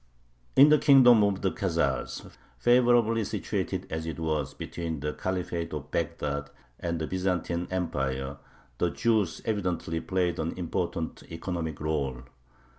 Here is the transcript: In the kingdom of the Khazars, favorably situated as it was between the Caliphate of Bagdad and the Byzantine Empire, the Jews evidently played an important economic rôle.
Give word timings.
In 0.55 0.69
the 0.69 0.79
kingdom 0.79 1.23
of 1.23 1.43
the 1.43 1.51
Khazars, 1.51 2.27
favorably 2.57 3.23
situated 3.23 3.85
as 3.91 4.07
it 4.07 4.17
was 4.17 4.55
between 4.55 4.99
the 4.99 5.13
Caliphate 5.13 5.73
of 5.73 5.91
Bagdad 5.91 6.49
and 6.79 6.97
the 6.97 7.05
Byzantine 7.05 7.67
Empire, 7.69 8.37
the 8.79 8.89
Jews 8.89 9.43
evidently 9.45 10.01
played 10.01 10.39
an 10.39 10.57
important 10.57 11.21
economic 11.29 11.75
rôle. 11.75 12.23